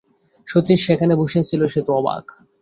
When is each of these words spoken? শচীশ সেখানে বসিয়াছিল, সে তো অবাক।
শচীশ 0.47 0.79
সেখানে 0.87 1.13
বসিয়াছিল, 1.15 1.61
সে 1.67 1.81
তো 1.81 1.91
অবাক। 1.93 2.25